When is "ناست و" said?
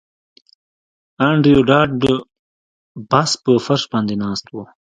4.23-4.55